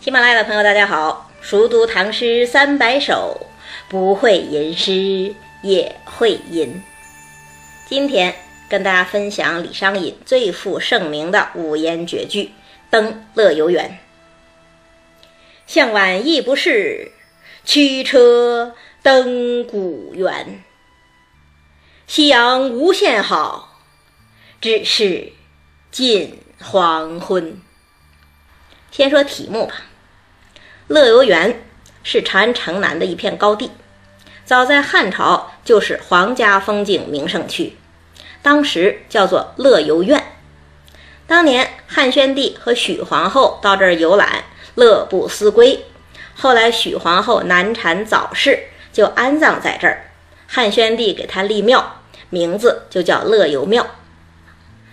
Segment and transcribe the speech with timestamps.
[0.00, 1.28] 喜马拉雅的朋友，大家好！
[1.40, 3.48] 熟读唐诗三百首，
[3.88, 6.80] 不会吟诗也会吟。
[7.88, 8.32] 今天
[8.68, 12.44] 跟大家分享李商隐最负盛名的五言绝句
[12.90, 13.90] 《登乐游原》。
[15.66, 17.10] 向晚意不适，
[17.64, 20.62] 驱车登古原。
[22.06, 23.80] 夕阳无限好，
[24.60, 25.32] 只是
[25.90, 27.60] 近黄昏。
[28.90, 29.74] 先说题目吧。
[30.86, 31.62] 乐游原
[32.02, 33.70] 是长安城南的一片高地，
[34.44, 37.76] 早在汉朝就是皇家风景名胜区，
[38.40, 40.32] 当时叫做乐游院。
[41.26, 45.84] 当年汉宣帝和许皇后到这儿游览，乐不思归。
[46.34, 50.10] 后来许皇后难产早逝，就安葬在这儿。
[50.46, 53.86] 汉宣帝给她立庙，名字就叫乐游庙。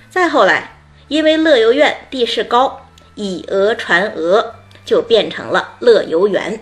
[0.10, 2.85] 再后来，因为乐游院地势高，
[3.16, 4.56] 以讹传讹。
[4.86, 6.60] 就变成了乐游原。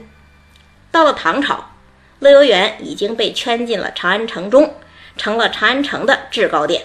[0.91, 1.75] 到了唐朝，
[2.19, 4.75] 乐游原已经被圈进了长安城中，
[5.17, 6.83] 成了长安城的制高点。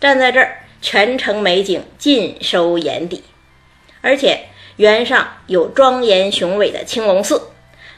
[0.00, 3.24] 站在这儿，全城美景尽收眼底。
[4.00, 7.50] 而且原上有庄严雄伟的青龙寺，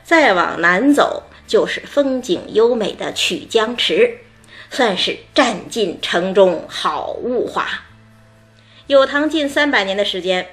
[0.03, 4.19] 再往南走就是风景优美的曲江池，
[4.71, 7.69] 算是占尽城中好物华。
[8.89, 10.49] 有唐近三百年的时间。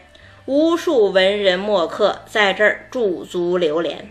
[0.47, 4.09] 无数文人墨客在这儿驻足流连，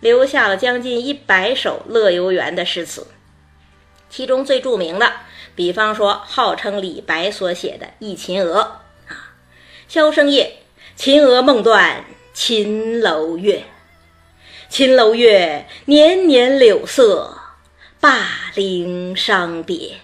[0.00, 3.06] 留下了将近一百首乐游原的诗词。
[4.10, 5.10] 其中最著名的，
[5.54, 9.32] 比方说号称李白所写的《忆秦娥》啊
[9.88, 10.58] ：“箫声夜，
[10.94, 13.64] 秦娥梦断秦楼月。
[14.68, 17.38] 秦楼月，年年柳色，
[17.98, 18.18] 灞
[18.54, 19.96] 陵伤别。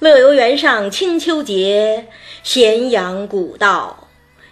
[0.00, 2.08] 乐游原上清秋节，
[2.42, 4.06] 咸阳古道。”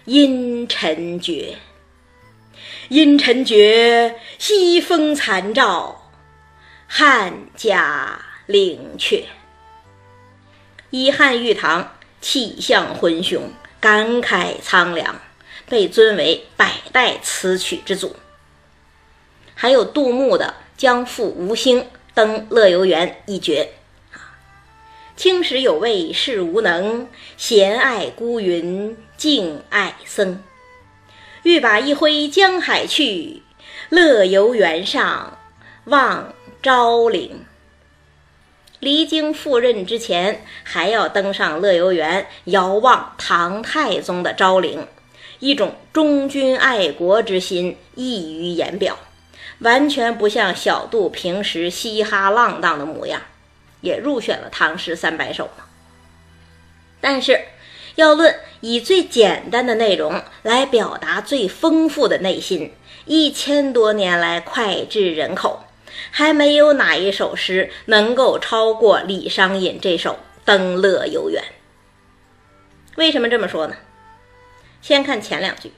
[0.07, 1.57] 阴沉绝，
[2.87, 6.09] 阴沉绝，西风残照，
[6.87, 9.25] 汉家陵阙。
[10.91, 13.51] 以汉玉堂气象浑雄，
[13.81, 15.19] 感慨苍凉，
[15.67, 18.15] 被尊为百代词曲之祖。
[19.55, 23.73] 还有杜牧的《将赴吴兴登乐游原》一绝。
[25.17, 27.07] 青史有味是无能，
[27.37, 30.43] 闲爱孤云静爱僧。
[31.41, 33.41] 欲把一挥江海去，
[33.89, 35.39] 乐游原上
[35.85, 37.43] 望昭陵。
[38.79, 44.85] 离京赴任之前，还要登上乐游原，遥望唐太宗的昭陵，
[45.39, 48.99] 一种忠君爱国之心溢于言表，
[49.61, 53.19] 完全不像小杜平时嘻哈浪荡的模样。
[53.81, 55.65] 也入选了唐诗三百首嘛。
[56.99, 57.39] 但是，
[57.95, 62.73] 要论以最简单的内容来表达最丰富的内心，
[63.05, 65.65] 一千多年来脍炙人口，
[66.11, 70.13] 还没有哪一首诗能够超过李商隐这首
[70.43, 71.41] 《登乐游原》。
[72.95, 73.75] 为什么这么说呢？
[74.81, 75.71] 先看前两句：“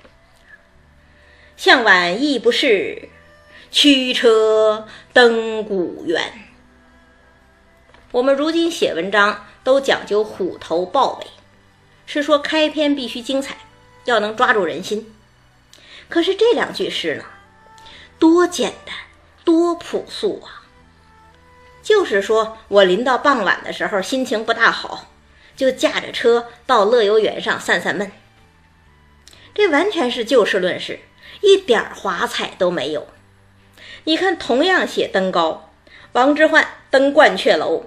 [1.57, 3.09] 向晚意不适，
[3.71, 6.21] 驱车登古原。”
[8.11, 11.27] 我们如今写文章都讲究虎头豹尾，
[12.07, 13.57] 是说开篇必须精彩，
[14.05, 15.13] 要能抓住人心。
[16.07, 17.25] 可是这两句诗呢，
[18.17, 18.95] 多简单，
[19.45, 20.65] 多朴素啊！
[21.83, 25.11] 就是说我临到傍晚的时候心情不大好，
[25.55, 28.11] 就驾着车到乐游原上散散闷。
[29.53, 30.99] 这完全是就事论事，
[31.41, 33.07] 一点华彩都没有。
[34.05, 35.69] 你看，同样写登高，
[36.13, 37.85] 王之涣登鹳雀楼。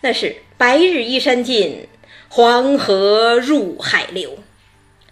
[0.00, 1.88] 那是白日依山尽，
[2.28, 4.38] 黄河入海流，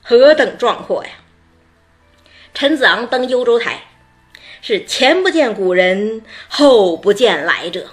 [0.00, 1.10] 何等壮阔呀！
[2.54, 3.82] 陈子昂登幽州台，
[4.62, 7.90] 是前不见古人，后不见来者，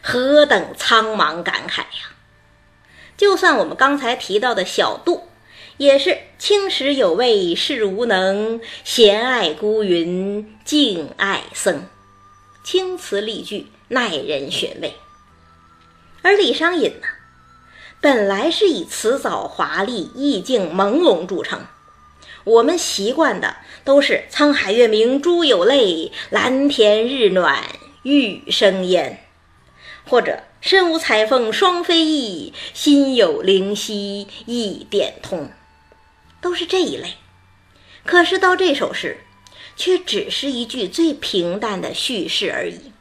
[0.00, 2.14] 何等苍茫感慨呀！
[3.16, 5.28] 就算我们刚才提到的小杜，
[5.76, 11.84] 也是青史有味是无能，闲爱孤云静爱僧，
[12.64, 14.94] 青词丽句，耐人寻味。
[16.22, 17.06] 而李商隐呢，
[18.00, 21.66] 本来是以辞藻华丽、意境朦胧著称。
[22.44, 27.64] 我们习惯的都是“沧海月明珠有泪，蓝田日暖
[28.02, 29.24] 玉生烟”，
[30.04, 35.50] 或者“身无彩凤双飞翼，心有灵犀一点通”，
[36.40, 37.14] 都是这一类。
[38.04, 39.18] 可是到这首诗，
[39.76, 42.92] 却只是一句最平淡的叙事而已。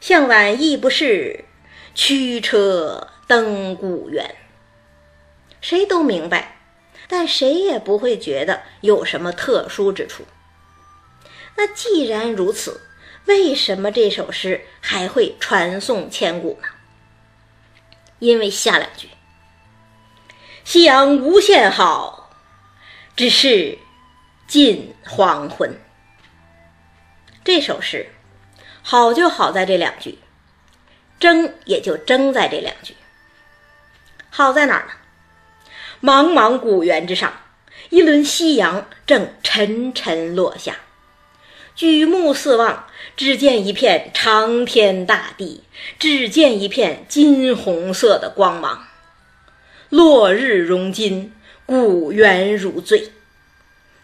[0.00, 1.44] 向晚意不适。
[2.02, 4.34] 驱车登古原，
[5.60, 6.56] 谁都明白，
[7.06, 10.24] 但谁也不会觉得有什么特殊之处。
[11.56, 12.80] 那既然如此，
[13.26, 16.68] 为什么这首诗还会传颂千古呢？
[18.18, 19.10] 因为下两句
[20.64, 22.30] ：“夕阳无限好，
[23.14, 23.76] 只是
[24.48, 25.78] 近黄昏。”
[27.44, 28.10] 这首诗
[28.80, 30.18] 好就好在这两句，
[31.20, 32.96] 争也就争在这两句。
[34.30, 34.92] 好在哪儿呢？
[36.02, 37.32] 茫茫古原之上，
[37.90, 40.76] 一轮夕阳正沉沉落下。
[41.76, 42.86] 举目四望，
[43.16, 45.62] 只见一片长天大地，
[45.98, 48.86] 只见一片金红色的光芒。
[49.88, 51.34] 落日融金，
[51.66, 53.12] 古原如醉。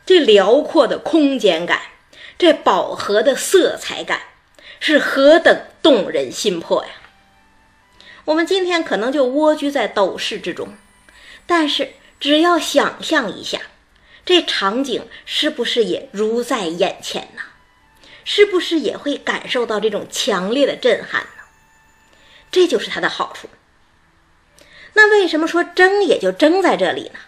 [0.05, 1.81] 这辽阔的空间感，
[2.39, 4.21] 这饱和的色彩感，
[4.81, 6.91] 是何等动人心魄呀！
[8.27, 10.75] 我们今天可能就蜗居在斗室之中，
[11.47, 13.61] 但是只要想象一下，
[14.25, 17.43] 这场景是不是也如在眼前呢？
[18.25, 21.45] 是不是也会感受到这种强烈的震撼呢？
[22.51, 23.49] 这就是它的好处。
[24.95, 27.21] 那为什么说争也就争在这里呢？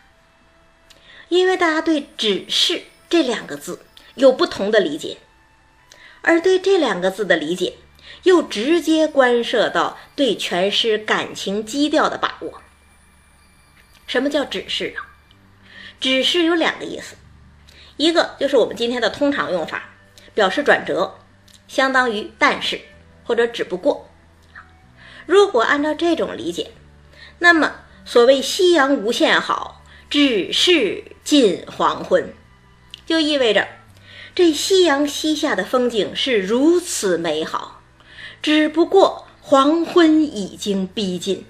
[1.29, 3.85] 因为大家对“只是”这两个字
[4.17, 5.19] 有不同的理解，
[6.23, 7.75] 而对这两个字的理解
[8.23, 12.63] 又直接关涉到对全诗感情基调的把握。
[14.07, 15.07] 什么叫“只是”啊
[16.01, 17.17] ？“只是”有两个意思，
[17.97, 19.85] 一个就是我们今天的通常用法。
[20.35, 21.19] 表示转折，
[21.67, 22.81] 相当于但是
[23.25, 24.09] 或者只不过。
[25.27, 26.71] 如果按照这种理解，
[27.41, 27.75] 那么
[28.05, 32.33] 所谓夕阳无限好，只是近黄昏，
[33.05, 33.67] 就意味着
[34.33, 37.78] 这夕阳西下的风景是如此美好，
[38.41, 41.45] 只不过黄昏已经逼近，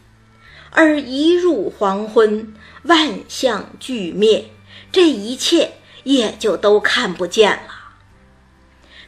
[0.71, 4.51] 而一入黄昏，万象俱灭，
[4.91, 5.73] 这一切
[6.05, 7.75] 也就都看不见了。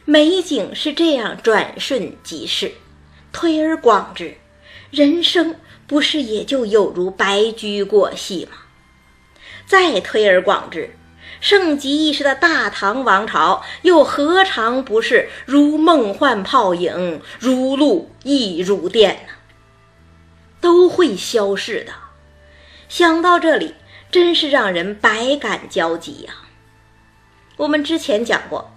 [0.05, 2.73] 美景是这样转瞬即逝，
[3.31, 4.35] 推而广之，
[4.89, 5.55] 人生
[5.87, 8.51] 不是也就有如白驹过隙吗？
[9.65, 10.93] 再推而广之，
[11.41, 19.33] 盛极一时的大唐王朝又何尝不是如梦幻泡影，如露亦如电呢？
[20.61, 21.91] 都会消逝的。
[22.87, 23.73] 想到这里，
[24.11, 26.33] 真是让人百感交集呀。
[27.57, 28.71] 我们之前讲过。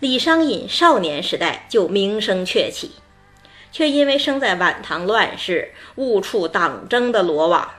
[0.00, 2.92] 李商隐少年时代就名声鹊起，
[3.72, 7.70] 却因为生在晚唐乱世，误触党争的罗网，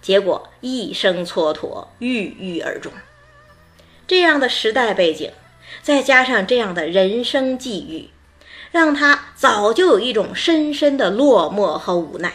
[0.00, 2.90] 结果一生蹉跎，郁郁而终。
[4.06, 5.32] 这样的时代背景，
[5.82, 8.10] 再加上这样的人生际遇，
[8.70, 12.34] 让他早就有一种深深的落寞和无奈。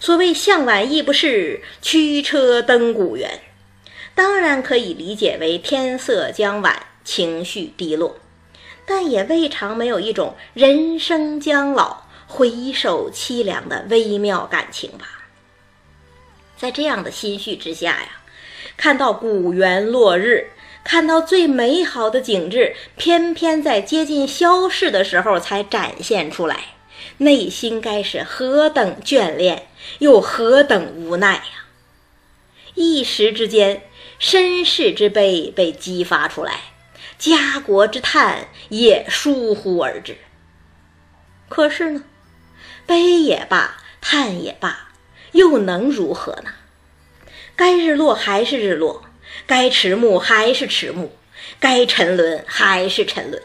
[0.00, 3.40] 所谓“向晚意不适，驱车登古原”，
[4.14, 8.16] 当然可以理解为天色将晚，情绪低落。
[8.86, 15.26] 但也未尝没有一种人生将老、回首凄凉的微妙感情吧。
[16.56, 18.08] 在这样的心绪之下呀，
[18.78, 20.48] 看到古原落日，
[20.88, 26.76] 看到最美好的景致，偏偏在接近消逝的时候才展现出来，
[27.18, 31.66] 内心该是何等眷恋，又何等无奈呀！
[32.74, 33.82] 一时之间，
[34.18, 36.58] 身世之悲被激发出来。
[37.18, 40.16] 家国之叹也疏忽而至。
[41.50, 42.04] 可是呢，
[42.86, 44.88] 悲也罢，叹也罢，
[45.32, 46.54] 又能如何呢？
[47.54, 49.04] 该日落还是日落，
[49.46, 51.10] 该迟暮还是迟暮，
[51.58, 53.42] 该沉沦还是沉沦。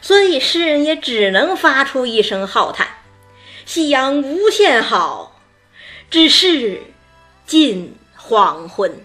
[0.00, 2.88] 所以诗人也只能发出一声浩叹
[3.64, 5.40] ：“夕阳无限好，
[6.10, 6.82] 只是
[7.46, 9.04] 近黄昏。”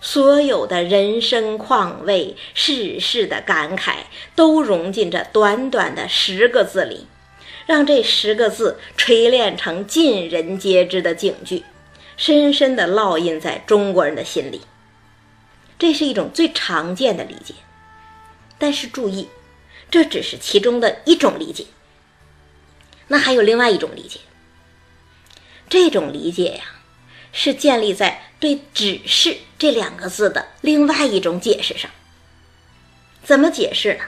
[0.00, 3.94] 所有的人生况味、世事的感慨，
[4.36, 7.08] 都融进这短短的十个字里，
[7.66, 11.64] 让这十个字锤炼成尽人皆知的警句，
[12.18, 14.60] 深深地烙印在中国人的心里。
[15.78, 17.54] 这是一种最常见的理解，
[18.58, 19.30] 但是注意，
[19.90, 21.64] 这只是其中的一种理解。
[23.06, 24.20] 那还有另外一种理解，
[25.70, 26.64] 这种理解呀。
[27.30, 31.90] 是建立在对“只是”这两个字的另外一种解释上。
[33.22, 34.04] 怎么解释呢？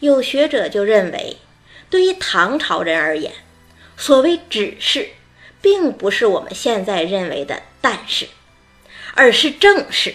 [0.00, 1.36] 有学者就认为，
[1.88, 3.32] 对于唐朝人而言，
[3.96, 5.10] 所谓“只是”，
[5.60, 8.28] 并不是我们现在认为的“但是”，
[9.14, 10.14] 而是“正是”。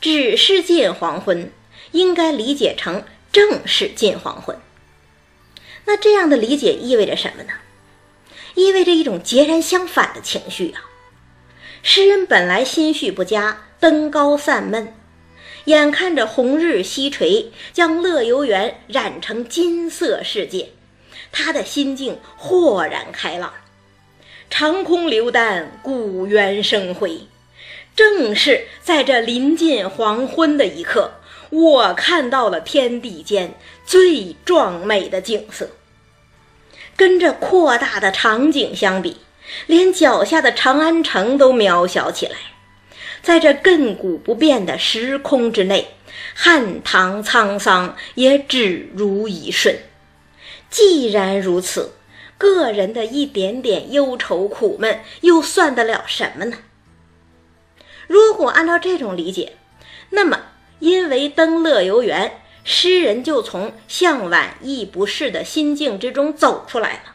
[0.00, 1.50] 只是近黄昏，
[1.92, 4.58] 应该理解成正是近黄昏。
[5.86, 7.52] 那这样的理解意味着什么呢？
[8.54, 10.84] 意味着一种截然相反的情绪啊！
[11.82, 14.94] 诗人本来心绪不佳，登高散闷，
[15.66, 20.70] 眼看着红日西垂，将乐游原染成金色世界，
[21.32, 23.52] 他的心境豁然开朗。
[24.48, 27.20] 长空流丹，古猿生辉。
[27.94, 31.14] 正是在这临近黄昏的一刻，
[31.50, 35.70] 我看到了天地间最壮美的景色。
[36.94, 39.16] 跟这扩大的场景相比，
[39.66, 42.36] 连脚下的长安城都渺小起来。
[43.22, 45.88] 在这亘古不变的时空之内，
[46.34, 49.76] 汉唐沧桑也只如一瞬。
[50.70, 51.92] 既然如此，
[52.38, 56.58] 个人的一点点忧愁苦闷，又算得了什么呢？
[58.06, 59.56] 如果按照这种理解，
[60.10, 60.46] 那么
[60.78, 62.40] 因为登乐游原。
[62.68, 67.14] 诗人就从向晚意不适的心境之中走出来了，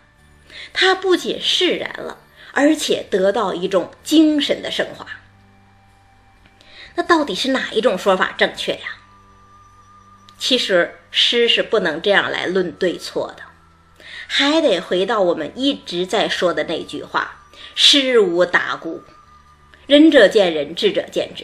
[0.71, 2.19] 他不仅释然了，
[2.53, 5.05] 而且得到一种精神的升华。
[6.95, 8.95] 那到底是哪一种说法正确呀？
[10.39, 13.43] 其实诗是不能这样来论对错的，
[14.33, 17.41] 还得回到我们一直在说的那句话
[17.75, 19.01] ：“诗无大故，
[19.88, 21.43] 仁者见仁，智者见智。”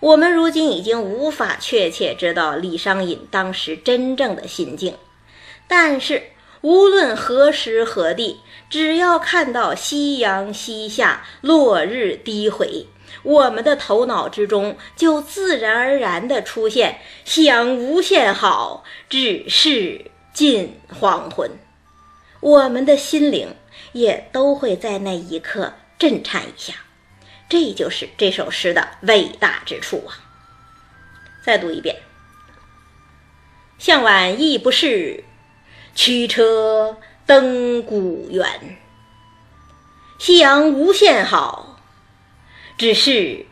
[0.00, 4.96] 我们如今已经无法确切知道李商隐当时真正的心境，
[5.68, 6.30] 但是
[6.62, 12.86] 无论何时何地，只要看到夕阳西下、落日低回，
[13.22, 21.50] 我们的头脑之中就自然而然地出现“想无限好，只是近黄昏”，
[22.38, 23.56] 我们的心灵
[23.90, 26.74] 也都会在那一刻震颤一下。
[27.48, 30.14] 这就是这首诗的伟大之处啊！
[31.42, 31.96] 再读一遍
[33.80, 35.24] ：“向晚意不适，
[35.96, 38.78] 驱车登古原。
[40.20, 41.80] 夕阳无限好，
[42.76, 43.44] 只是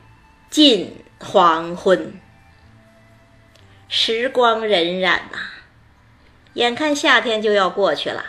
[0.49, 2.21] 近黄昏。”
[3.91, 5.41] 时光荏苒呐，
[6.57, 8.25] 眼看夏天就要过去了，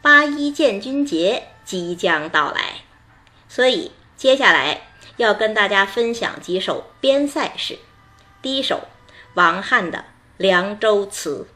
[0.00, 2.80] 八一建军节即将到来，
[3.48, 3.92] 所以。
[4.16, 7.78] 接下来要跟大家分享几首边塞诗。
[8.40, 8.88] 第一首，
[9.34, 9.98] 王翰的
[10.38, 11.46] 《凉州词》。